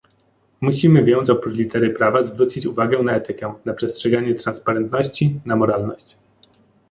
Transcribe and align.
Musimy 0.61 1.03
więc 1.03 1.29
oprócz 1.29 1.53
litery 1.55 1.89
prawa, 1.89 2.23
zwrócić 2.25 2.65
uwagę 2.65 3.03
na 3.03 3.15
etykę, 3.15 3.53
na 3.65 3.73
przestrzeganie 3.73 4.35
transparentności, 4.35 5.39
na 5.45 5.55
moralność 5.55 6.17